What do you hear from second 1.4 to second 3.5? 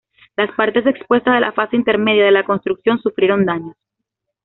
la fase intermedia de la construcción sufrieron